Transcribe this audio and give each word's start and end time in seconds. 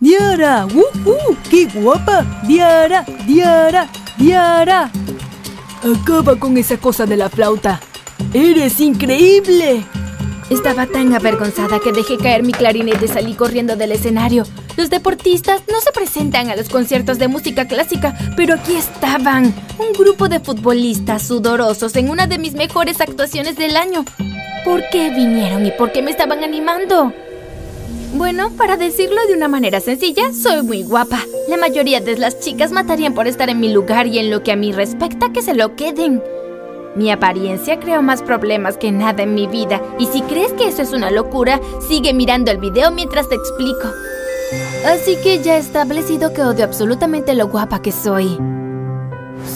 Diara, 0.00 0.64
¡uh, 0.64 1.36
qué 1.50 1.66
guapa! 1.66 2.24
Diara, 2.48 3.04
Diara, 3.26 3.86
Diara. 4.16 4.90
Acaba 5.82 6.36
con 6.36 6.56
esa 6.56 6.78
cosa 6.78 7.04
de 7.04 7.18
la 7.18 7.28
flauta. 7.28 7.78
¡Eres 8.32 8.80
increíble! 8.80 9.84
Estaba 10.48 10.86
tan 10.86 11.12
avergonzada 11.12 11.80
que 11.80 11.92
dejé 11.92 12.16
caer 12.16 12.42
mi 12.42 12.52
clarinete 12.52 13.04
y 13.04 13.08
salí 13.08 13.34
corriendo 13.34 13.76
del 13.76 13.92
escenario. 13.92 14.44
Los 14.78 14.88
deportistas 14.88 15.64
no 15.70 15.82
se 15.82 15.92
presentan 15.92 16.48
a 16.48 16.56
los 16.56 16.70
conciertos 16.70 17.18
de 17.18 17.28
música 17.28 17.68
clásica, 17.68 18.16
pero 18.38 18.54
aquí 18.54 18.76
estaban. 18.76 19.54
Un 19.78 19.92
grupo 19.98 20.30
de 20.30 20.40
futbolistas 20.40 21.26
sudorosos 21.26 21.94
en 21.96 22.08
una 22.08 22.26
de 22.26 22.38
mis 22.38 22.54
mejores 22.54 23.02
actuaciones 23.02 23.56
del 23.56 23.76
año. 23.76 24.06
¿Por 24.64 24.82
qué 24.90 25.10
vinieron 25.10 25.66
y 25.66 25.72
por 25.72 25.92
qué 25.92 26.00
me 26.00 26.10
estaban 26.10 26.42
animando? 26.42 27.12
Bueno, 28.20 28.50
para 28.50 28.76
decirlo 28.76 29.16
de 29.26 29.32
una 29.32 29.48
manera 29.48 29.80
sencilla, 29.80 30.34
soy 30.34 30.62
muy 30.62 30.82
guapa. 30.82 31.20
La 31.48 31.56
mayoría 31.56 32.02
de 32.02 32.18
las 32.18 32.38
chicas 32.38 32.70
matarían 32.70 33.14
por 33.14 33.26
estar 33.26 33.48
en 33.48 33.60
mi 33.60 33.72
lugar 33.72 34.06
y 34.06 34.18
en 34.18 34.28
lo 34.28 34.42
que 34.42 34.52
a 34.52 34.56
mí 34.56 34.72
respecta 34.72 35.32
que 35.32 35.40
se 35.40 35.54
lo 35.54 35.74
queden. 35.74 36.22
Mi 36.96 37.10
apariencia 37.10 37.80
creó 37.80 38.02
más 38.02 38.20
problemas 38.20 38.76
que 38.76 38.92
nada 38.92 39.22
en 39.22 39.34
mi 39.34 39.46
vida 39.46 39.80
y 39.98 40.04
si 40.04 40.20
crees 40.20 40.52
que 40.52 40.68
eso 40.68 40.82
es 40.82 40.92
una 40.92 41.10
locura, 41.10 41.62
sigue 41.88 42.12
mirando 42.12 42.50
el 42.50 42.58
video 42.58 42.90
mientras 42.90 43.26
te 43.26 43.36
explico. 43.36 43.88
Así 44.84 45.16
que 45.24 45.42
ya 45.42 45.56
he 45.56 45.60
establecido 45.60 46.34
que 46.34 46.42
odio 46.42 46.66
absolutamente 46.66 47.32
lo 47.32 47.48
guapa 47.48 47.80
que 47.80 47.90
soy. 47.90 48.36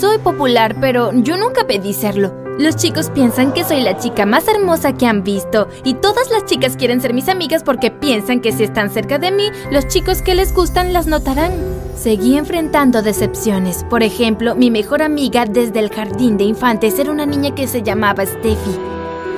Soy 0.00 0.16
popular, 0.16 0.74
pero 0.80 1.12
yo 1.12 1.36
nunca 1.36 1.66
pedí 1.66 1.92
serlo. 1.92 2.43
Los 2.58 2.76
chicos 2.76 3.10
piensan 3.10 3.52
que 3.52 3.64
soy 3.64 3.80
la 3.80 3.98
chica 3.98 4.26
más 4.26 4.46
hermosa 4.46 4.92
que 4.92 5.06
han 5.06 5.24
visto 5.24 5.66
y 5.82 5.94
todas 5.94 6.30
las 6.30 6.44
chicas 6.44 6.76
quieren 6.76 7.00
ser 7.00 7.12
mis 7.12 7.28
amigas 7.28 7.64
porque 7.64 7.90
piensan 7.90 8.40
que 8.40 8.52
si 8.52 8.62
están 8.62 8.90
cerca 8.90 9.18
de 9.18 9.32
mí, 9.32 9.50
los 9.72 9.88
chicos 9.88 10.22
que 10.22 10.36
les 10.36 10.54
gustan 10.54 10.92
las 10.92 11.08
notarán. 11.08 11.50
Seguí 11.96 12.36
enfrentando 12.36 13.02
decepciones. 13.02 13.82
Por 13.90 14.04
ejemplo, 14.04 14.54
mi 14.54 14.70
mejor 14.70 15.02
amiga 15.02 15.46
desde 15.46 15.80
el 15.80 15.90
jardín 15.90 16.36
de 16.36 16.44
infantes 16.44 16.96
era 16.96 17.10
una 17.10 17.26
niña 17.26 17.56
que 17.56 17.66
se 17.66 17.82
llamaba 17.82 18.24
Steffi. 18.24 18.78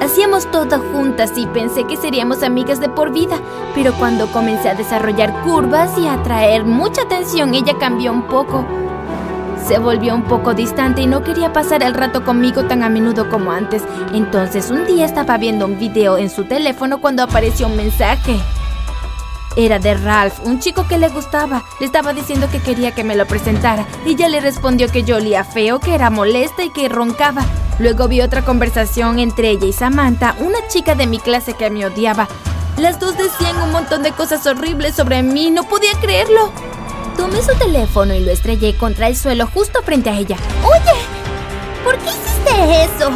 Hacíamos 0.03 0.51
todo 0.51 0.79
juntas 0.93 1.33
y 1.37 1.47
pensé 1.47 1.85
que 1.85 1.97
seríamos 1.97 2.43
amigas 2.43 2.81
de 2.81 2.91
por 2.91 3.15
vida, 3.15 3.41
pero 3.75 3.95
cuando 3.95 4.31
comencé 4.31 4.69
a 4.69 4.75
desarrollar 4.75 5.43
curvas 5.43 5.97
y 5.99 6.07
a 6.07 6.15
atraer 6.15 6.67
mucha 6.67 7.03
atención, 7.03 7.55
ella 7.55 7.79
cambió 7.79 8.13
un 8.13 8.25
poco. 8.29 8.86
Se 9.67 9.81
volvió 9.81 10.15
un 10.15 10.23
poco 10.23 10.55
distante 10.55 11.03
y 11.03 11.09
no 11.09 11.25
quería 11.25 11.53
pasar 11.53 11.83
el 11.83 11.93
rato 11.93 12.25
conmigo 12.25 12.67
tan 12.67 12.85
a 12.85 12.89
menudo 12.89 13.29
como 13.29 13.51
antes. 13.51 13.83
Entonces 14.15 14.71
un 14.71 14.87
día 14.87 15.05
estaba 15.05 15.39
viendo 15.39 15.67
un 15.67 15.77
video 15.77 16.19
en 16.19 16.31
su 16.31 16.45
teléfono 16.45 17.01
cuando 17.01 17.25
apareció 17.25 17.67
un 17.67 17.77
mensaje. 17.77 18.39
Era 19.57 19.81
de 19.81 19.95
Ralph, 19.95 20.39
un 20.45 20.61
chico 20.61 20.87
que 20.87 20.99
le 20.99 21.09
gustaba. 21.09 21.65
Le 21.81 21.87
estaba 21.87 22.13
diciendo 22.13 22.49
que 22.49 22.61
quería 22.61 22.93
que 22.93 23.03
me 23.03 23.17
lo 23.17 23.27
presentara. 23.27 23.87
Y 24.05 24.11
ella 24.11 24.29
le 24.29 24.39
respondió 24.39 24.87
que 24.89 25.03
yo 25.03 25.17
olía 25.17 25.43
feo, 25.43 25.81
que 25.81 25.97
era 25.97 26.11
molesta 26.11 26.63
y 26.63 26.71
que 26.71 26.89
roncaba. 26.89 27.43
Luego 27.81 28.07
vi 28.07 28.21
otra 28.21 28.45
conversación 28.45 29.19
entre 29.19 29.51
ella 29.51 29.67
y 29.67 29.73
Samantha, 29.73 30.37
una 30.39 30.59
chica 30.69 30.95
de 30.95 31.09
mi 31.09 31.19
clase 31.19 31.55
que 31.55 31.71
me 31.71 31.85
odiaba. 31.85 32.29
Las 32.79 33.01
dos 33.01 33.17
decían 33.17 33.61
un 33.61 33.73
montón 33.73 34.05
de 34.05 34.13
cosas 34.13 34.47
horribles 34.47 34.95
sobre 34.95 35.25
mí, 35.25 35.51
no 35.51 35.65
podía 35.65 35.93
creerlo. 36.01 36.53
Tomé 37.17 37.43
su 37.43 37.57
teléfono 37.59 38.15
y 38.15 38.21
lo 38.21 38.31
estrellé 38.31 38.75
contra 38.77 39.09
el 39.09 39.17
suelo 39.17 39.47
justo 39.47 39.83
frente 39.83 40.11
a 40.11 40.19
ella. 40.19 40.37
Oye, 40.63 40.99
¿por 41.85 41.97
qué 41.99 42.11
hiciste 42.11 42.85
eso? 42.85 43.11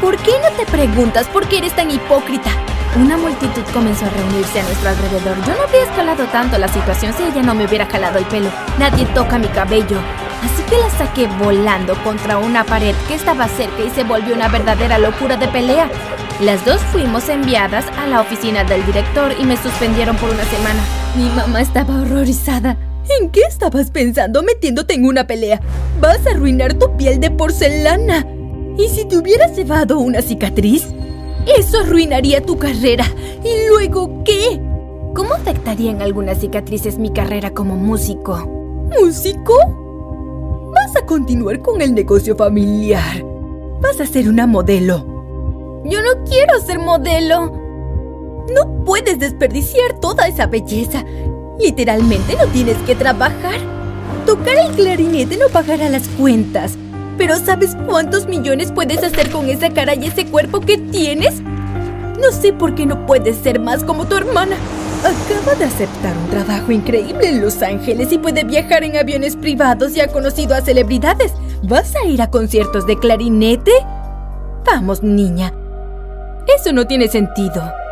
¿Por 0.00 0.16
qué 0.18 0.32
no 0.42 0.56
te 0.56 0.70
preguntas 0.70 1.26
por 1.28 1.48
qué 1.48 1.58
eres 1.58 1.74
tan 1.74 1.90
hipócrita? 1.90 2.50
Una 2.96 3.16
multitud 3.16 3.62
comenzó 3.72 4.06
a 4.06 4.10
reunirse 4.10 4.60
a 4.60 4.62
nuestro 4.62 4.90
alrededor. 4.90 5.36
Yo 5.44 5.54
no 5.56 5.62
habría 5.64 5.82
escalado 5.82 6.24
tanto 6.26 6.58
la 6.58 6.68
situación 6.68 7.12
si 7.12 7.24
ella 7.24 7.42
no 7.42 7.54
me 7.54 7.66
hubiera 7.66 7.86
jalado 7.86 8.18
el 8.18 8.24
pelo. 8.26 8.50
Nadie 8.78 9.04
toca 9.06 9.38
mi 9.38 9.48
cabello. 9.48 9.98
Así 10.44 10.62
que 10.70 10.78
la 10.78 10.90
saqué 10.90 11.26
volando 11.42 11.96
contra 12.04 12.38
una 12.38 12.64
pared 12.64 12.94
que 13.08 13.14
estaba 13.14 13.48
cerca 13.48 13.82
y 13.82 13.90
se 13.90 14.04
volvió 14.04 14.34
una 14.34 14.48
verdadera 14.48 14.98
locura 14.98 15.36
de 15.36 15.48
pelea. 15.48 15.88
Las 16.40 16.64
dos 16.64 16.80
fuimos 16.92 17.28
enviadas 17.28 17.84
a 17.98 18.06
la 18.06 18.20
oficina 18.20 18.62
del 18.62 18.84
director 18.86 19.34
y 19.38 19.44
me 19.44 19.56
suspendieron 19.56 20.16
por 20.16 20.30
una 20.30 20.44
semana. 20.44 20.80
Mi 21.16 21.28
mamá 21.30 21.62
estaba 21.62 22.00
horrorizada. 22.00 22.76
¿En 23.20 23.30
qué 23.30 23.42
estabas 23.48 23.90
pensando 23.90 24.42
metiéndote 24.42 24.94
en 24.94 25.04
una 25.04 25.26
pelea? 25.26 25.60
Vas 26.00 26.26
a 26.26 26.30
arruinar 26.30 26.74
tu 26.74 26.96
piel 26.96 27.20
de 27.20 27.30
porcelana. 27.30 28.26
¿Y 28.76 28.88
si 28.88 29.04
te 29.04 29.18
hubieras 29.18 29.56
llevado 29.56 29.98
una 29.98 30.22
cicatriz? 30.22 30.88
Eso 31.58 31.80
arruinaría 31.80 32.44
tu 32.44 32.58
carrera. 32.58 33.04
¿Y 33.44 33.68
luego 33.68 34.24
qué? 34.24 34.60
¿Cómo 35.14 35.34
afectarían 35.34 36.02
algunas 36.02 36.40
cicatrices 36.40 36.98
mi 36.98 37.12
carrera 37.12 37.50
como 37.50 37.76
músico? 37.76 38.36
¿Músico? 39.00 40.72
Vas 40.72 40.96
a 40.96 41.06
continuar 41.06 41.60
con 41.60 41.82
el 41.82 41.94
negocio 41.94 42.34
familiar. 42.34 43.22
Vas 43.80 44.00
a 44.00 44.06
ser 44.06 44.28
una 44.28 44.46
modelo. 44.46 45.82
Yo 45.84 46.00
no 46.02 46.24
quiero 46.24 46.58
ser 46.60 46.78
modelo. 46.78 47.52
No 48.54 48.84
puedes 48.84 49.18
desperdiciar 49.18 50.00
toda 50.00 50.26
esa 50.26 50.46
belleza. 50.46 51.04
Literalmente 51.60 52.36
no 52.36 52.46
tienes 52.48 52.76
que 52.78 52.94
trabajar. 52.94 53.58
Tocar 54.26 54.56
el 54.56 54.74
clarinete 54.74 55.36
no 55.36 55.48
pagará 55.48 55.88
las 55.88 56.08
cuentas. 56.08 56.76
Pero 57.16 57.38
¿sabes 57.38 57.76
cuántos 57.86 58.26
millones 58.26 58.72
puedes 58.72 59.02
hacer 59.02 59.30
con 59.30 59.48
esa 59.48 59.70
cara 59.70 59.94
y 59.94 60.06
ese 60.06 60.26
cuerpo 60.26 60.60
que 60.60 60.78
tienes? 60.78 61.40
No 62.20 62.32
sé 62.32 62.52
por 62.52 62.74
qué 62.74 62.86
no 62.86 63.06
puedes 63.06 63.36
ser 63.36 63.60
más 63.60 63.84
como 63.84 64.06
tu 64.06 64.16
hermana. 64.16 64.56
Acaba 65.00 65.54
de 65.54 65.66
aceptar 65.66 66.16
un 66.16 66.30
trabajo 66.30 66.72
increíble 66.72 67.28
en 67.28 67.42
Los 67.42 67.62
Ángeles 67.62 68.10
y 68.10 68.18
puede 68.18 68.42
viajar 68.44 68.82
en 68.84 68.96
aviones 68.96 69.36
privados 69.36 69.94
y 69.96 70.00
ha 70.00 70.08
conocido 70.08 70.54
a 70.54 70.62
celebridades. 70.62 71.32
¿Vas 71.62 71.94
a 71.94 72.06
ir 72.06 72.22
a 72.22 72.30
conciertos 72.30 72.86
de 72.86 72.98
clarinete? 72.98 73.72
Vamos, 74.64 75.02
niña. 75.02 75.52
Eso 76.58 76.72
no 76.72 76.86
tiene 76.86 77.08
sentido. 77.08 77.83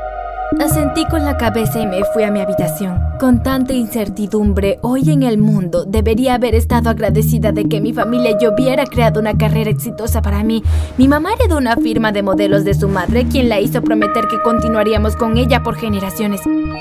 Asentí 0.60 1.04
con 1.06 1.24
la 1.24 1.36
cabeza 1.36 1.80
y 1.80 1.86
me 1.86 2.04
fui 2.12 2.22
a 2.24 2.30
mi 2.30 2.40
habitación. 2.40 2.98
Con 3.18 3.42
tanta 3.42 3.72
incertidumbre 3.72 4.78
hoy 4.82 5.10
en 5.10 5.22
el 5.22 5.38
mundo, 5.38 5.84
debería 5.84 6.34
haber 6.34 6.54
estado 6.54 6.90
agradecida 6.90 7.52
de 7.52 7.68
que 7.68 7.80
mi 7.80 7.92
familia 7.92 8.32
y 8.32 8.42
yo 8.42 8.52
hubiera 8.52 8.84
creado 8.86 9.20
una 9.20 9.36
carrera 9.36 9.70
exitosa 9.70 10.22
para 10.22 10.42
mí. 10.42 10.62
Mi 10.98 11.08
mamá 11.08 11.30
heredó 11.34 11.58
una 11.58 11.76
firma 11.76 12.12
de 12.12 12.22
modelos 12.22 12.64
de 12.64 12.74
su 12.74 12.88
madre, 12.88 13.26
quien 13.26 13.48
la 13.48 13.60
hizo 13.60 13.82
prometer 13.82 14.26
que 14.28 14.40
continuaríamos 14.42 15.16
con 15.16 15.36
ella 15.36 15.62
por 15.62 15.76
generaciones. 15.76 16.40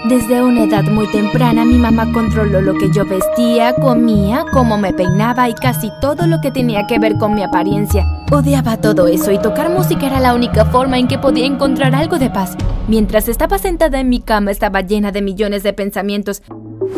Desde 0.10 0.42
una 0.42 0.64
edad 0.64 0.84
muy 0.84 1.08
temprana, 1.12 1.64
mi 1.64 1.78
mamá 1.78 2.12
controló 2.12 2.62
lo 2.62 2.74
que 2.74 2.92
yo 2.92 3.06
vestía, 3.06 3.74
comía, 3.76 4.46
cómo 4.52 4.78
me 4.78 4.94
peinaba 4.94 5.50
y 5.50 5.54
casi 5.54 5.92
todo 6.02 6.28
lo 6.28 6.42
que 6.42 6.52
tenía 6.52 6.88
que 6.88 7.00
ver 7.00 7.18
con 7.18 7.34
mi 7.36 7.44
apariencia. 7.44 8.06
Odiaba 8.34 8.78
todo 8.78 9.08
eso 9.08 9.30
y 9.34 9.42
tocar 9.42 9.70
música 9.70 10.08
era 10.08 10.22
la 10.22 10.34
única 10.34 10.64
forma 10.64 10.98
en 10.98 11.10
que 11.10 11.18
podía 11.18 11.46
encontrar 11.46 11.94
algo 11.94 12.18
de 12.18 12.30
paz. 12.30 12.56
Mientras 12.88 13.28
estaba 13.28 13.58
sentada 13.58 14.00
en 14.00 14.08
mi 14.08 14.22
cama 14.22 14.52
estaba 14.52 14.80
llena 14.80 15.12
de 15.12 15.22
millones 15.22 15.64
de 15.64 15.74
pensamientos. 15.74 16.42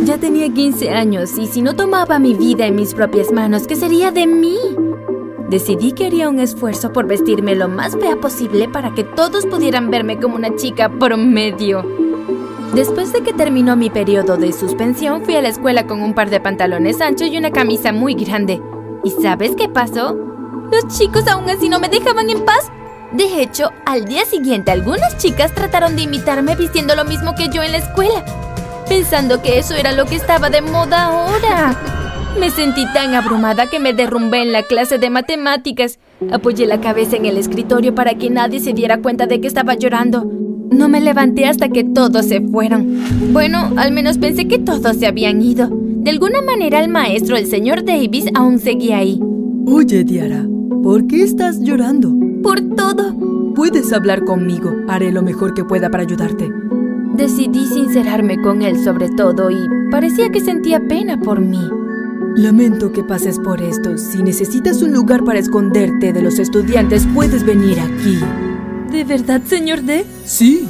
Ya 0.03 0.19
tenía 0.19 0.53
15 0.53 0.91
años 0.91 1.35
y 1.39 1.47
si 1.47 1.63
no 1.63 1.75
tomaba 1.75 2.19
mi 2.19 2.35
vida 2.35 2.67
en 2.67 2.75
mis 2.75 2.94
propias 2.94 3.31
manos, 3.31 3.66
¿qué 3.66 3.75
sería 3.75 4.11
de 4.11 4.27
mí? 4.27 4.57
Decidí 5.49 5.94
que 5.94 6.05
haría 6.05 6.29
un 6.29 6.39
esfuerzo 6.39 6.94
por 6.94 7.07
vestirme 7.07 7.55
lo 7.55 7.67
más 7.67 7.97
fea 7.97 8.15
posible 8.17 8.69
para 8.69 8.94
que 8.94 9.03
todos 9.03 9.47
pudieran 9.47 9.89
verme 9.89 10.19
como 10.19 10.35
una 10.35 10.55
chica 10.55 10.88
promedio. 11.00 11.83
Después 12.75 13.11
de 13.11 13.21
que 13.21 13.33
terminó 13.33 13.75
mi 13.75 13.89
periodo 13.89 14.38
de 14.38 14.53
suspensión, 14.53 15.25
fui 15.25 15.35
a 15.35 15.41
la 15.41 15.50
escuela 15.50 15.88
con 15.88 16.03
un 16.03 16.13
par 16.13 16.29
de 16.29 16.39
pantalones 16.39 17.01
anchos 17.01 17.29
y 17.29 17.39
una 17.39 17.50
camisa 17.50 17.91
muy 17.91 18.13
grande. 18.13 18.61
¿Y 19.03 19.09
sabes 19.09 19.55
qué 19.55 19.67
pasó? 19.67 20.32
Los 20.72 20.97
chicos 20.97 21.28
aún 21.28 21.50
así 21.50 21.69
no 21.69 21.79
me 21.79 21.90
dejaban 21.90 22.29
en 22.29 22.44
paz. 22.46 22.72
De 23.12 23.41
hecho, 23.41 23.72
al 23.85 24.06
día 24.06 24.25
siguiente 24.25 24.72
algunas 24.72 25.18
chicas 25.18 25.53
trataron 25.53 25.96
de 25.96 26.03
imitarme 26.03 26.56
vistiendo 26.56 26.96
lo 26.96 27.06
mismo 27.06 27.35
que 27.35 27.50
yo 27.50 27.62
en 27.62 27.72
la 27.72 27.78
escuela, 27.78 28.25
pensando 28.90 29.41
que 29.41 29.59
eso 29.59 29.75
era 29.75 29.91
lo 29.91 30.06
que 30.06 30.16
estaba 30.16 30.50
de 30.50 30.62
moda 30.62 31.06
ahora. 31.06 31.77
Me 32.39 32.50
sentí 32.50 32.86
tan 32.94 33.13
abrumada 33.13 33.68
que 33.68 33.80
me 33.80 33.94
derrumbé 33.94 34.42
en 34.42 34.51
la 34.51 34.63
clase 34.63 34.98
de 34.98 35.12
matemáticas. 35.12 36.00
Apoyé 36.31 36.66
la 36.66 36.81
cabeza 36.81 37.16
en 37.16 37.25
el 37.25 37.38
escritorio 37.38 37.94
para 37.94 38.16
que 38.16 38.31
nadie 38.31 38.59
se 38.59 38.74
diera 38.74 39.00
cuenta 39.01 39.27
de 39.27 39.39
que 39.39 39.48
estaba 39.48 39.75
llorando. 39.75 40.25
No 40.71 40.89
me 40.89 41.00
levanté 41.00 41.45
hasta 41.45 41.69
que 41.69 41.83
todos 41.83 42.25
se 42.25 42.42
fueron. 42.42 43.04
Bueno, 43.31 43.74
al 43.77 43.92
menos 43.92 44.18
pensé 44.18 44.48
que 44.48 44.57
todos 44.57 44.98
se 44.98 45.06
habían 45.06 45.44
ido. 45.44 45.69
De 45.71 46.09
alguna 46.09 46.42
manera 46.42 46.81
el 46.81 46.89
maestro, 46.89 47.38
el 47.38 47.45
señor 47.45 47.86
Davis, 47.86 48.25
aún 48.33 48.57
seguía 48.57 48.98
ahí. 48.98 49.21
Oye, 49.68 50.04
Diara, 50.04 50.44
¿por 50.83 51.07
qué 51.07 51.24
estás 51.24 51.59
llorando? 51.62 52.13
Por 52.44 52.59
todo. 52.75 53.15
Puedes 53.56 53.91
hablar 53.94 54.25
conmigo. 54.25 54.71
Haré 54.88 55.12
lo 55.12 55.24
mejor 55.24 55.53
que 55.53 55.63
pueda 55.63 55.89
para 55.89 56.03
ayudarte. 56.03 56.51
Decidí 57.15 57.65
sincerarme 57.65 58.41
con 58.41 58.62
él 58.62 58.83
sobre 58.83 59.09
todo 59.09 59.50
y 59.50 59.68
parecía 59.89 60.30
que 60.30 60.41
sentía 60.41 60.80
pena 60.88 61.19
por 61.19 61.39
mí. 61.39 61.62
Lamento 62.35 62.91
que 62.91 63.03
pases 63.03 63.39
por 63.39 63.62
esto. 63.62 63.97
Si 63.97 64.21
necesitas 64.21 64.81
un 64.81 64.91
lugar 64.91 65.24
para 65.24 65.39
esconderte 65.39 66.12
de 66.12 66.21
los 66.21 66.39
estudiantes, 66.39 67.07
puedes 67.13 67.45
venir 67.45 67.80
aquí. 67.80 68.19
¿De 68.91 69.03
verdad, 69.03 69.41
señor 69.45 69.83
D? 69.83 70.06
Sí. 70.25 70.68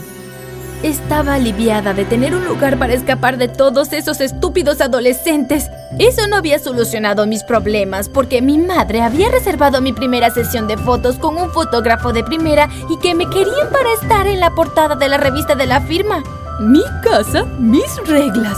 Estaba 0.84 1.36
aliviada 1.36 1.94
de 1.94 2.04
tener 2.04 2.36
un 2.36 2.44
lugar 2.44 2.78
para 2.78 2.94
escapar 2.94 3.38
de 3.38 3.48
todos 3.48 3.94
esos 3.94 4.20
estúpidos 4.20 4.82
adolescentes. 4.82 5.70
Eso 5.98 6.28
no 6.28 6.36
había 6.36 6.60
solucionado 6.60 7.26
mis 7.26 7.42
problemas 7.44 8.10
porque 8.10 8.42
mi 8.42 8.58
madre 8.58 9.02
había 9.02 9.32
reservado 9.32 9.80
mi 9.80 9.94
primera 9.94 10.30
sesión 10.30 10.68
de 10.68 10.76
fotos 10.76 11.16
con 11.20 11.38
un 11.38 11.52
fotógrafo 11.52 12.12
de 12.12 12.26
primera 12.26 12.68
y 12.90 12.98
que 12.98 13.16
me 13.16 13.30
querían 13.30 13.72
para 13.72 13.94
estar 13.94 14.28
en 14.28 14.42
la 14.42 14.50
portada 14.50 14.98
de 14.98 15.08
la 15.08 15.16
revista 15.16 15.56
de 15.56 15.68
la 15.68 15.80
firma. 15.80 16.22
Mi 16.60 16.84
casa, 17.02 17.46
mis 17.60 17.96
reglas. 18.06 18.58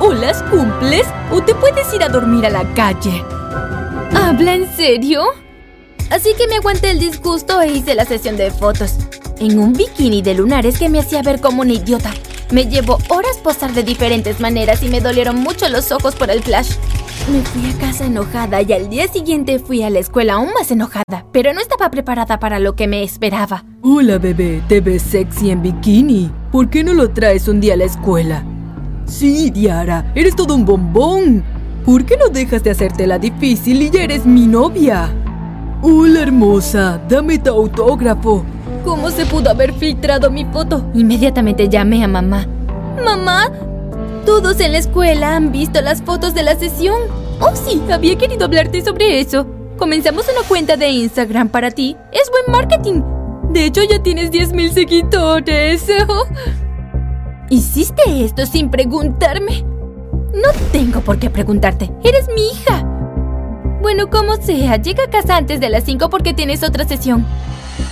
O 0.00 0.14
las 0.14 0.42
cumples 0.44 1.06
o 1.30 1.42
te 1.42 1.54
puedes 1.54 1.92
ir 1.92 2.02
a 2.02 2.08
dormir 2.08 2.46
a 2.46 2.50
la 2.50 2.64
calle. 2.72 3.22
¿Habla 4.14 4.54
en 4.54 4.74
serio? 4.74 5.24
Así 6.08 6.32
que 6.38 6.48
me 6.48 6.56
aguanté 6.56 6.92
el 6.92 6.98
disgusto 6.98 7.60
e 7.60 7.72
hice 7.72 7.94
la 7.94 8.06
sesión 8.06 8.38
de 8.38 8.50
fotos 8.50 8.94
en 9.40 9.58
un 9.58 9.72
bikini 9.72 10.22
de 10.22 10.34
lunares 10.34 10.78
que 10.78 10.88
me 10.88 11.00
hacía 11.00 11.22
ver 11.22 11.40
como 11.40 11.62
una 11.62 11.72
idiota. 11.72 12.12
Me 12.52 12.66
llevó 12.66 12.98
horas 13.08 13.38
posar 13.42 13.72
de 13.72 13.82
diferentes 13.82 14.38
maneras 14.38 14.82
y 14.82 14.88
me 14.88 15.00
dolieron 15.00 15.36
mucho 15.36 15.68
los 15.68 15.90
ojos 15.92 16.14
por 16.14 16.30
el 16.30 16.42
flash. 16.42 16.72
Me 17.32 17.40
fui 17.42 17.70
a 17.70 17.78
casa 17.78 18.06
enojada 18.06 18.60
y 18.62 18.72
al 18.72 18.90
día 18.90 19.08
siguiente 19.08 19.58
fui 19.58 19.82
a 19.82 19.90
la 19.90 19.98
escuela 19.98 20.34
aún 20.34 20.50
más 20.52 20.70
enojada, 20.70 21.24
pero 21.32 21.52
no 21.54 21.60
estaba 21.60 21.90
preparada 21.90 22.38
para 22.38 22.58
lo 22.58 22.74
que 22.76 22.86
me 22.86 23.02
esperaba. 23.02 23.64
Hola 23.82 24.18
bebé, 24.18 24.62
te 24.68 24.80
ves 24.80 25.02
sexy 25.02 25.50
en 25.50 25.62
bikini. 25.62 26.30
¿Por 26.52 26.68
qué 26.68 26.84
no 26.84 26.92
lo 26.92 27.10
traes 27.10 27.48
un 27.48 27.60
día 27.60 27.74
a 27.74 27.76
la 27.78 27.84
escuela? 27.84 28.44
Sí, 29.06 29.50
Diara, 29.50 30.12
eres 30.14 30.36
todo 30.36 30.54
un 30.54 30.64
bombón. 30.64 31.42
¿Por 31.86 32.04
qué 32.04 32.16
no 32.16 32.28
dejas 32.28 32.62
de 32.62 32.70
hacerte 32.70 33.06
la 33.06 33.18
difícil 33.18 33.80
y 33.80 33.90
ya 33.90 34.02
eres 34.02 34.26
mi 34.26 34.46
novia? 34.46 35.10
Hola 35.82 36.20
hermosa, 36.20 37.00
dame 37.08 37.38
tu 37.38 37.50
autógrafo. 37.50 38.44
¿Cómo 38.84 39.10
se 39.10 39.26
pudo 39.26 39.50
haber 39.50 39.72
filtrado 39.74 40.30
mi 40.30 40.44
foto? 40.46 40.84
Inmediatamente 40.94 41.68
llamé 41.68 42.02
a 42.02 42.08
mamá. 42.08 42.46
¡Mamá! 43.04 43.50
Todos 44.24 44.60
en 44.60 44.72
la 44.72 44.78
escuela 44.78 45.36
han 45.36 45.52
visto 45.52 45.80
las 45.80 46.02
fotos 46.02 46.34
de 46.34 46.42
la 46.42 46.56
sesión. 46.56 46.96
Oh, 47.40 47.54
sí, 47.54 47.82
había 47.90 48.16
querido 48.16 48.44
hablarte 48.44 48.82
sobre 48.82 49.20
eso. 49.20 49.46
Comenzamos 49.76 50.26
una 50.28 50.46
cuenta 50.46 50.76
de 50.76 50.88
Instagram 50.88 51.48
para 51.48 51.70
ti. 51.70 51.96
Es 52.12 52.30
buen 52.30 52.44
marketing. 52.48 53.02
De 53.52 53.64
hecho, 53.64 53.82
ya 53.82 54.02
tienes 54.02 54.30
10.000 54.30 54.70
seguidores. 54.72 55.86
¿Hiciste 57.50 58.24
esto 58.24 58.46
sin 58.46 58.70
preguntarme? 58.70 59.64
No 60.32 60.50
tengo 60.72 61.00
por 61.00 61.18
qué 61.18 61.30
preguntarte. 61.30 61.90
Eres 62.04 62.28
mi 62.34 62.46
hija. 62.46 62.89
Bueno, 63.92 64.08
como 64.08 64.36
sea, 64.36 64.76
llega 64.76 65.02
a 65.02 65.10
casa 65.10 65.36
antes 65.36 65.58
de 65.58 65.68
las 65.68 65.82
5 65.82 66.10
porque 66.10 66.32
tienes 66.32 66.62
otra 66.62 66.86
sesión. 66.86 67.26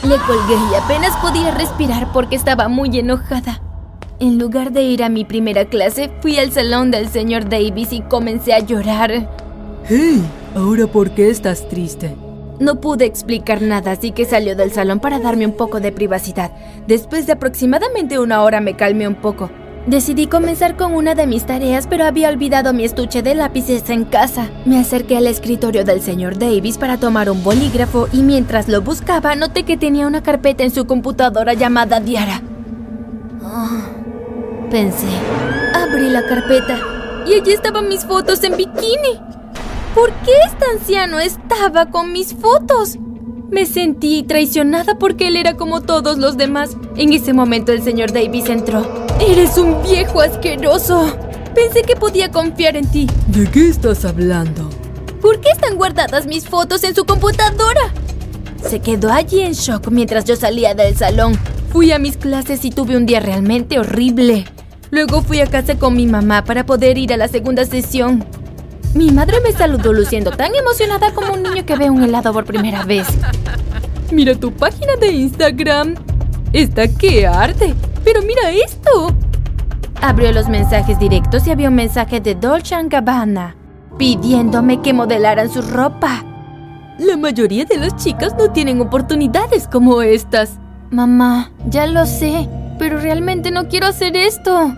Le 0.04 0.14
colgué 0.18 0.54
y 0.70 0.74
apenas 0.76 1.16
podía 1.16 1.50
respirar 1.50 2.12
porque 2.12 2.36
estaba 2.36 2.68
muy 2.68 2.96
enojada. 2.96 3.60
En 4.20 4.38
lugar 4.38 4.70
de 4.70 4.84
ir 4.84 5.02
a 5.02 5.08
mi 5.08 5.24
primera 5.24 5.64
clase, 5.64 6.08
fui 6.20 6.38
al 6.38 6.52
salón 6.52 6.92
del 6.92 7.08
señor 7.08 7.48
Davis 7.48 7.92
y 7.92 8.02
comencé 8.02 8.54
a 8.54 8.60
llorar. 8.60 9.28
Hey, 9.88 10.24
¿ahora 10.54 10.86
por 10.86 11.10
qué 11.10 11.30
estás 11.30 11.68
triste? 11.68 12.14
No 12.60 12.80
pude 12.80 13.04
explicar 13.04 13.60
nada, 13.60 13.90
así 13.90 14.12
que 14.12 14.24
salió 14.24 14.54
del 14.54 14.70
salón 14.70 15.00
para 15.00 15.18
darme 15.18 15.46
un 15.46 15.56
poco 15.56 15.80
de 15.80 15.90
privacidad. 15.90 16.52
Después 16.86 17.26
de 17.26 17.32
aproximadamente 17.32 18.20
una 18.20 18.44
hora 18.44 18.60
me 18.60 18.76
calmé 18.76 19.08
un 19.08 19.16
poco. 19.16 19.50
Decidí 19.88 20.26
comenzar 20.26 20.76
con 20.76 20.92
una 20.92 21.14
de 21.14 21.26
mis 21.26 21.46
tareas, 21.46 21.86
pero 21.86 22.04
había 22.04 22.28
olvidado 22.28 22.74
mi 22.74 22.84
estuche 22.84 23.22
de 23.22 23.34
lápices 23.34 23.88
en 23.88 24.04
casa. 24.04 24.50
Me 24.66 24.78
acerqué 24.78 25.16
al 25.16 25.26
escritorio 25.26 25.82
del 25.82 26.02
señor 26.02 26.36
Davis 26.38 26.76
para 26.76 26.98
tomar 26.98 27.30
un 27.30 27.42
bolígrafo 27.42 28.06
y 28.12 28.18
mientras 28.18 28.68
lo 28.68 28.82
buscaba 28.82 29.34
noté 29.34 29.62
que 29.62 29.78
tenía 29.78 30.06
una 30.06 30.22
carpeta 30.22 30.62
en 30.62 30.72
su 30.72 30.86
computadora 30.86 31.54
llamada 31.54 32.00
Diara. 32.00 32.42
Oh, 33.42 34.68
pensé. 34.70 35.08
Abrí 35.74 36.10
la 36.10 36.26
carpeta 36.26 36.78
y 37.26 37.40
allí 37.40 37.52
estaban 37.52 37.88
mis 37.88 38.04
fotos 38.04 38.44
en 38.44 38.58
bikini. 38.58 39.22
¿Por 39.94 40.10
qué 40.22 40.32
este 40.48 40.66
anciano 40.70 41.18
estaba 41.18 41.86
con 41.86 42.12
mis 42.12 42.34
fotos? 42.34 42.98
Me 43.50 43.64
sentí 43.64 44.24
traicionada 44.24 44.98
porque 44.98 45.28
él 45.28 45.36
era 45.36 45.56
como 45.56 45.80
todos 45.80 46.18
los 46.18 46.36
demás. 46.36 46.76
En 46.96 47.14
ese 47.14 47.32
momento 47.32 47.72
el 47.72 47.82
señor 47.82 48.12
Davis 48.12 48.48
entró. 48.50 48.86
Eres 49.20 49.56
un 49.56 49.82
viejo 49.82 50.20
asqueroso. 50.20 51.16
Pensé 51.54 51.82
que 51.82 51.96
podía 51.96 52.30
confiar 52.30 52.76
en 52.76 52.86
ti. 52.90 53.08
¿De 53.28 53.50
qué 53.50 53.68
estás 53.68 54.04
hablando? 54.04 54.68
¿Por 55.22 55.40
qué 55.40 55.48
están 55.50 55.76
guardadas 55.76 56.26
mis 56.26 56.46
fotos 56.46 56.84
en 56.84 56.94
su 56.94 57.06
computadora? 57.06 57.92
Se 58.68 58.80
quedó 58.80 59.10
allí 59.10 59.40
en 59.40 59.52
shock 59.52 59.88
mientras 59.90 60.26
yo 60.26 60.36
salía 60.36 60.74
del 60.74 60.94
salón. 60.94 61.32
Fui 61.72 61.90
a 61.90 61.98
mis 61.98 62.18
clases 62.18 62.64
y 62.66 62.70
tuve 62.70 62.96
un 62.96 63.06
día 63.06 63.20
realmente 63.20 63.78
horrible. 63.78 64.44
Luego 64.90 65.22
fui 65.22 65.40
a 65.40 65.46
casa 65.46 65.78
con 65.78 65.94
mi 65.96 66.06
mamá 66.06 66.44
para 66.44 66.66
poder 66.66 66.98
ir 66.98 67.14
a 67.14 67.16
la 67.16 67.28
segunda 67.28 67.64
sesión. 67.64 68.24
Mi 68.94 69.10
madre 69.10 69.40
me 69.40 69.52
saludó 69.52 69.92
luciendo 69.92 70.30
tan 70.30 70.54
emocionada 70.54 71.12
como 71.12 71.34
un 71.34 71.42
niño 71.42 71.64
que 71.66 71.76
ve 71.76 71.90
un 71.90 72.02
helado 72.02 72.32
por 72.32 72.44
primera 72.44 72.84
vez. 72.84 73.06
Mira 74.10 74.34
tu 74.34 74.52
página 74.52 74.96
de 74.96 75.12
Instagram. 75.12 75.94
Está 76.52 76.88
que 76.88 77.26
arde. 77.26 77.74
Pero 78.04 78.22
mira 78.22 78.50
esto. 78.50 79.14
Abrió 80.00 80.32
los 80.32 80.48
mensajes 80.48 80.98
directos 80.98 81.46
y 81.46 81.50
había 81.50 81.68
un 81.68 81.74
mensaje 81.74 82.20
de 82.20 82.34
Dolce 82.34 82.76
Gabbana 82.84 83.56
pidiéndome 83.98 84.80
que 84.80 84.94
modelaran 84.94 85.50
su 85.50 85.60
ropa. 85.60 86.24
La 86.98 87.16
mayoría 87.16 87.64
de 87.64 87.76
las 87.76 87.96
chicas 87.96 88.34
no 88.38 88.50
tienen 88.50 88.80
oportunidades 88.80 89.68
como 89.68 90.00
estas. 90.02 90.58
Mamá, 90.90 91.50
ya 91.68 91.86
lo 91.86 92.06
sé, 92.06 92.48
pero 92.78 92.98
realmente 92.98 93.50
no 93.50 93.68
quiero 93.68 93.88
hacer 93.88 94.16
esto. 94.16 94.72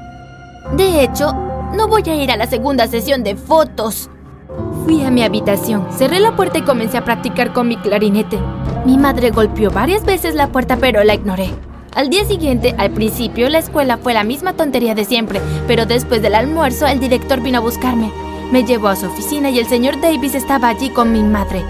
De 0.77 1.05
hecho, 1.05 1.35
no 1.77 1.89
voy 1.89 2.03
a 2.07 2.15
ir 2.15 2.31
a 2.31 2.37
la 2.37 2.47
segunda 2.47 2.87
sesión 2.87 3.23
de 3.23 3.37
fotos. 3.37 4.11
Fui 4.85 5.03
a 5.05 5.11
mi 5.11 5.23
habitación, 5.23 5.87
cerré 5.91 6.21
la 6.21 6.35
puerta 6.35 6.59
y 6.59 6.63
comencé 6.63 6.99
a 6.99 7.05
practicar 7.05 7.53
con 7.53 7.69
mi 7.69 7.77
clarinete. 7.77 8.39
Mi 8.85 8.99
madre 8.99 9.31
golpeó 9.31 9.71
varias 9.71 10.05
veces 10.05 10.35
la 10.35 10.49
puerta, 10.49 10.77
pero 10.77 11.05
la 11.05 11.15
ignoré. 11.15 11.51
Al 11.95 12.09
día 12.09 12.25
siguiente, 12.25 12.75
al 12.79 12.91
principio, 12.93 13.49
la 13.49 13.59
escuela 13.59 13.99
fue 13.99 14.15
la 14.15 14.25
misma 14.25 14.55
tontería 14.55 14.95
de 14.95 15.05
siempre, 15.05 15.41
pero 15.67 15.87
después 15.87 16.23
del 16.23 16.35
almuerzo, 16.35 16.87
el 16.87 17.01
director 17.01 17.41
vino 17.41 17.59
a 17.59 17.63
buscarme. 17.63 18.13
Me 18.53 18.65
llevó 18.65 18.89
a 18.89 18.97
su 18.97 19.07
oficina 19.07 19.51
y 19.51 19.59
el 19.59 19.67
señor 19.67 20.01
Davis 20.01 20.35
estaba 20.35 20.69
allí 20.69 20.91
con 20.91 21.13
mi 21.13 21.23
madre. 21.23 21.65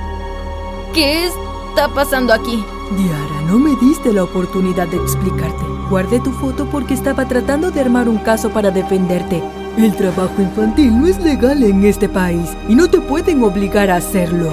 ¿Qué 0.94 1.26
está 1.26 1.88
pasando 1.94 2.32
aquí? 2.32 2.64
Diara, 2.96 3.40
no 3.46 3.58
me 3.58 3.76
diste 3.76 4.12
la 4.12 4.24
oportunidad 4.24 4.88
de 4.88 4.96
explicarte. 4.96 5.64
Guardé 5.88 6.20
tu 6.20 6.32
foto 6.32 6.66
porque 6.66 6.94
estaba 6.94 7.26
tratando 7.28 7.70
de 7.70 7.80
armar 7.80 8.08
un 8.08 8.18
caso 8.18 8.50
para 8.50 8.70
defenderte. 8.70 9.42
El 9.82 9.96
trabajo 9.96 10.42
infantil 10.42 11.00
no 11.00 11.06
es 11.06 11.18
legal 11.22 11.62
en 11.62 11.84
este 11.84 12.06
país 12.06 12.54
y 12.68 12.74
no 12.74 12.90
te 12.90 13.00
pueden 13.00 13.42
obligar 13.42 13.90
a 13.90 13.96
hacerlo. 13.96 14.52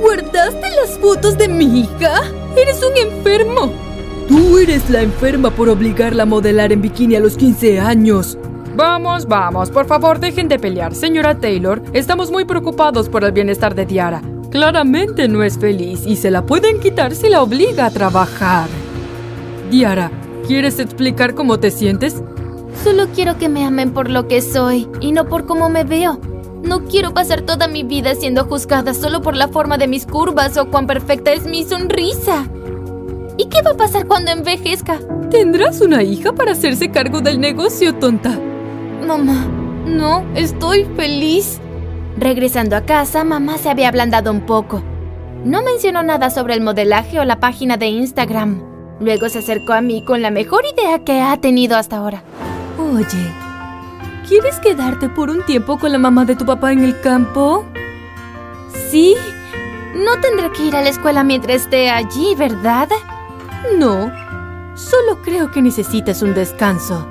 ¿Guardaste 0.00 0.70
las 0.80 0.96
fotos 0.96 1.36
de 1.36 1.48
mi 1.48 1.80
hija? 1.80 2.22
¡Eres 2.56 2.80
un 2.80 2.96
enfermo! 2.96 3.72
Tú 4.28 4.58
eres 4.58 4.88
la 4.88 5.02
enferma 5.02 5.50
por 5.50 5.68
obligarla 5.68 6.22
a 6.22 6.26
modelar 6.26 6.70
en 6.70 6.82
bikini 6.82 7.16
a 7.16 7.20
los 7.20 7.36
15 7.36 7.80
años. 7.80 8.38
Vamos, 8.76 9.26
vamos, 9.26 9.70
por 9.70 9.86
favor, 9.86 10.20
dejen 10.20 10.46
de 10.46 10.60
pelear. 10.60 10.94
Señora 10.94 11.36
Taylor, 11.36 11.82
estamos 11.92 12.30
muy 12.30 12.44
preocupados 12.44 13.08
por 13.08 13.24
el 13.24 13.32
bienestar 13.32 13.74
de 13.74 13.86
Diara. 13.86 14.22
Claramente 14.52 15.26
no 15.26 15.42
es 15.42 15.58
feliz 15.58 16.02
y 16.06 16.14
se 16.14 16.30
la 16.30 16.46
pueden 16.46 16.78
quitar 16.78 17.16
si 17.16 17.28
la 17.28 17.42
obliga 17.42 17.86
a 17.86 17.90
trabajar. 17.90 18.68
Diara, 19.68 20.12
¿quieres 20.46 20.78
explicar 20.78 21.34
cómo 21.34 21.58
te 21.58 21.72
sientes? 21.72 22.22
Solo 22.82 23.08
quiero 23.14 23.36
que 23.38 23.48
me 23.48 23.64
amen 23.64 23.92
por 23.92 24.10
lo 24.10 24.26
que 24.28 24.40
soy 24.42 24.88
y 25.00 25.12
no 25.12 25.26
por 25.26 25.46
cómo 25.46 25.68
me 25.68 25.84
veo. 25.84 26.20
No 26.62 26.84
quiero 26.84 27.12
pasar 27.12 27.42
toda 27.42 27.68
mi 27.68 27.82
vida 27.82 28.14
siendo 28.14 28.44
juzgada 28.44 28.94
solo 28.94 29.22
por 29.22 29.36
la 29.36 29.48
forma 29.48 29.78
de 29.78 29.88
mis 29.88 30.06
curvas 30.06 30.56
o 30.56 30.70
cuán 30.70 30.86
perfecta 30.86 31.32
es 31.32 31.46
mi 31.46 31.64
sonrisa. 31.64 32.46
¿Y 33.36 33.46
qué 33.46 33.62
va 33.62 33.70
a 33.72 33.76
pasar 33.76 34.06
cuando 34.06 34.30
envejezca? 34.30 34.98
Tendrás 35.30 35.80
una 35.80 36.02
hija 36.02 36.32
para 36.32 36.52
hacerse 36.52 36.90
cargo 36.90 37.20
del 37.20 37.40
negocio, 37.40 37.94
tonta. 37.94 38.38
Mamá, 39.06 39.46
no, 39.86 40.24
estoy 40.34 40.84
feliz. 40.96 41.58
Regresando 42.18 42.76
a 42.76 42.82
casa, 42.82 43.24
mamá 43.24 43.56
se 43.56 43.70
había 43.70 43.88
ablandado 43.88 44.30
un 44.30 44.42
poco. 44.42 44.82
No 45.44 45.62
mencionó 45.62 46.02
nada 46.02 46.28
sobre 46.28 46.54
el 46.54 46.60
modelaje 46.60 47.18
o 47.18 47.24
la 47.24 47.40
página 47.40 47.78
de 47.78 47.86
Instagram. 47.86 48.62
Luego 49.00 49.30
se 49.30 49.38
acercó 49.38 49.72
a 49.72 49.80
mí 49.80 50.04
con 50.04 50.20
la 50.20 50.30
mejor 50.30 50.64
idea 50.76 50.98
que 50.98 51.22
ha 51.22 51.38
tenido 51.38 51.78
hasta 51.78 51.96
ahora. 51.96 52.22
Oye, 52.92 53.32
¿quieres 54.26 54.58
quedarte 54.58 55.08
por 55.08 55.30
un 55.30 55.46
tiempo 55.46 55.78
con 55.78 55.92
la 55.92 55.98
mamá 55.98 56.24
de 56.24 56.34
tu 56.34 56.44
papá 56.44 56.72
en 56.72 56.82
el 56.82 57.00
campo? 57.00 57.64
Sí. 58.90 59.14
No 59.94 60.20
tendré 60.20 60.50
que 60.50 60.64
ir 60.64 60.74
a 60.74 60.82
la 60.82 60.88
escuela 60.88 61.22
mientras 61.22 61.62
esté 61.62 61.88
allí, 61.88 62.34
¿verdad? 62.34 62.88
No, 63.78 64.10
solo 64.74 65.22
creo 65.22 65.52
que 65.52 65.62
necesitas 65.62 66.20
un 66.22 66.34
descanso. 66.34 67.06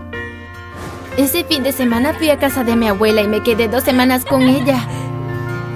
Ese 1.18 1.46
fin 1.46 1.64
de 1.64 1.72
semana 1.72 2.14
fui 2.14 2.30
a 2.30 2.40
casa 2.40 2.66
de 2.66 2.76
mi 2.76 2.88
abuela 2.88 3.22
y 3.22 3.28
me 3.30 3.42
quedé 3.42 3.70
dos 3.70 3.84
semanas 3.84 4.26
con 4.26 4.42
ella. 4.42 4.86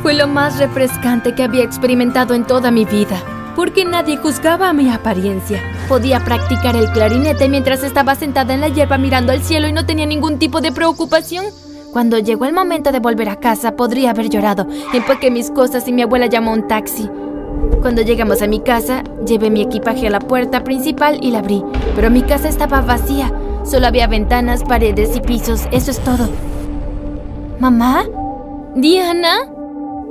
Fue 0.01 0.13
lo 0.13 0.27
más 0.27 0.59
refrescante 0.59 1.33
que 1.33 1.43
había 1.43 1.63
experimentado 1.63 2.33
en 2.33 2.43
toda 2.43 2.71
mi 2.71 2.83
vida, 2.83 3.21
porque 3.55 3.85
nadie 3.85 4.17
juzgaba 4.17 4.73
mi 4.73 4.89
apariencia. 4.89 5.61
Podía 5.87 6.19
practicar 6.21 6.75
el 6.75 6.89
clarinete 6.91 7.49
mientras 7.49 7.83
estaba 7.83 8.15
sentada 8.15 8.53
en 8.53 8.61
la 8.61 8.69
hierba 8.69 8.97
mirando 8.97 9.31
al 9.31 9.43
cielo 9.43 9.67
y 9.67 9.73
no 9.73 9.85
tenía 9.85 10.05
ningún 10.05 10.39
tipo 10.39 10.61
de 10.61 10.71
preocupación. 10.71 11.45
Cuando 11.91 12.17
llegó 12.17 12.45
el 12.45 12.53
momento 12.53 12.91
de 12.91 12.99
volver 12.99 13.29
a 13.29 13.39
casa, 13.39 13.75
podría 13.75 14.11
haber 14.11 14.29
llorado. 14.29 14.65
Empaqué 14.93 15.29
mis 15.29 15.51
cosas 15.51 15.87
y 15.87 15.93
mi 15.93 16.01
abuela 16.01 16.25
llamó 16.25 16.53
un 16.53 16.67
taxi. 16.67 17.07
Cuando 17.81 18.01
llegamos 18.01 18.41
a 18.41 18.47
mi 18.47 18.61
casa, 18.61 19.03
llevé 19.27 19.49
mi 19.49 19.61
equipaje 19.61 20.07
a 20.07 20.09
la 20.09 20.19
puerta 20.19 20.63
principal 20.63 21.19
y 21.21 21.31
la 21.31 21.39
abrí. 21.39 21.63
Pero 21.95 22.09
mi 22.09 22.23
casa 22.23 22.49
estaba 22.49 22.81
vacía. 22.81 23.31
Solo 23.63 23.87
había 23.87 24.07
ventanas, 24.07 24.63
paredes 24.63 25.15
y 25.15 25.21
pisos. 25.21 25.67
Eso 25.71 25.91
es 25.91 25.99
todo. 25.99 26.29
¿Mamá? 27.59 28.05
¿Diana? 28.75 29.49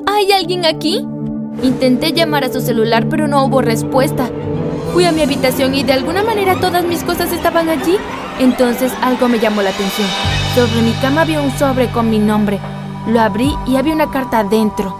¿Hay 0.07 0.31
alguien 0.31 0.65
aquí? 0.65 1.05
Intenté 1.63 2.13
llamar 2.13 2.45
a 2.45 2.53
su 2.53 2.61
celular, 2.61 3.09
pero 3.09 3.27
no 3.27 3.45
hubo 3.45 3.61
respuesta. 3.61 4.31
Fui 4.93 5.07
a 5.07 5.13
mi 5.13 5.23
habitación 5.23 5.75
y 5.75 5.85
de 5.85 5.95
alguna 5.95 6.23
manera 6.23 6.61
todas 6.61 6.85
mis 6.85 7.03
cosas 7.03 7.33
estaban 7.33 7.71
allí. 7.71 7.97
Entonces 8.39 8.93
algo 9.01 9.27
me 9.27 9.39
llamó 9.39 9.63
la 9.63 9.71
atención. 9.71 10.07
Sobre 10.55 10.83
mi 10.83 10.93
cama 11.01 11.23
había 11.23 11.41
un 11.41 11.51
sobre 11.53 11.91
con 11.91 12.11
mi 12.11 12.19
nombre. 12.19 12.61
Lo 13.07 13.21
abrí 13.21 13.55
y 13.67 13.77
había 13.77 13.95
una 13.95 14.11
carta 14.11 14.41
adentro. 14.41 14.95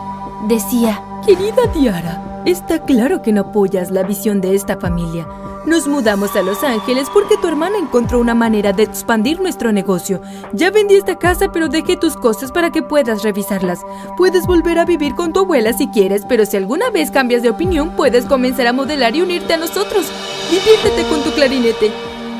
Decía, 0.49 1.03
Querida 1.27 1.67
Diara, 1.75 2.43
está 2.47 2.81
claro 2.81 3.21
que 3.21 3.33
no 3.33 3.43
apoyas 3.43 3.91
la 3.91 4.03
visión 4.03 4.41
de 4.41 4.55
esta 4.55 4.79
familia. 4.79 5.27
Nos 5.65 5.87
mudamos 5.87 6.35
a 6.35 6.43
Los 6.43 6.65
Ángeles 6.65 7.09
porque 7.15 7.37
tu 7.37 7.47
hermana 7.47 7.79
encontró 7.79 8.19
una 8.19 8.35
manera 8.35 8.73
de 8.73 8.83
expandir 8.83 9.41
nuestro 9.41 9.71
negocio. 9.71 10.21
Ya 10.53 10.73
vendí 10.73 10.97
esta 10.97 11.17
casa, 11.19 11.53
pero 11.53 11.69
dejé 11.69 11.97
tus 11.97 12.17
cosas 12.17 12.51
para 12.51 12.71
que 12.71 12.83
puedas 12.83 13.23
revisarlas. 13.23 13.81
Puedes 14.17 14.45
volver 14.45 14.81
a 14.81 14.85
vivir 14.85 15.15
con 15.15 15.33
tu 15.33 15.41
abuela 15.41 15.73
si 15.73 15.87
quieres, 15.89 16.23
pero 16.29 16.47
si 16.47 16.57
alguna 16.57 16.91
vez 16.91 17.13
cambias 17.13 17.43
de 17.43 17.51
opinión, 17.51 17.95
puedes 17.95 18.25
comenzar 18.25 18.67
a 18.67 18.73
modelar 18.73 19.15
y 19.15 19.23
unirte 19.23 19.55
a 19.55 19.57
nosotros. 19.57 20.11
Diviértete 20.51 21.09
con 21.09 21.23
tu 21.23 21.31
clarinete. 21.31 21.93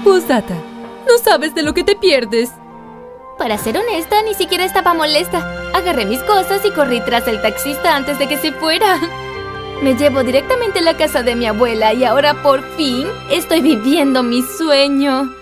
Posdata, 0.03 0.55
no 1.09 1.17
sabes 1.23 1.55
de 1.55 1.63
lo 1.63 1.75
que 1.75 1.85
te 1.85 1.95
pierdes. 1.95 2.51
Para 3.39 3.57
ser 3.57 3.79
honesta, 3.79 4.21
ni 4.23 4.35
siquiera 4.35 4.65
estaba 4.65 4.95
molesta. 4.95 5.49
Agarré 5.75 6.07
mis 6.07 6.21
cosas 6.25 6.65
y 6.65 6.73
corrí 6.73 7.01
tras 7.05 7.29
el 7.29 7.41
taxista 7.41 7.95
antes 7.95 8.19
de 8.19 8.27
que 8.27 8.37
se 8.37 8.51
fuera. 8.51 8.99
Me 9.83 9.97
llevo 9.97 10.23
directamente 10.23 10.79
a 10.79 10.83
la 10.83 10.97
casa 10.97 11.25
de 11.25 11.35
mi 11.35 11.45
abuela 11.45 11.93
y 11.93 12.05
ahora 12.05 12.41
por 12.41 12.63
fin 12.77 13.09
estoy 13.33 13.61
viviendo 13.61 14.23
mi 14.23 14.41
sueño. 14.43 15.42